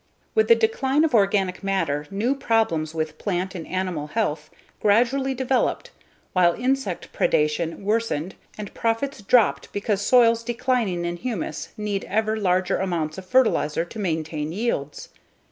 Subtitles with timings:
[0.33, 5.91] With the decline of organic matter, new problems with plant and animal health gradually developed
[6.33, 12.77] while insect predation worsened and profits dropped because soils declining in humus need ever larger
[12.77, 15.09] amounts of fertilizer to maintain yields.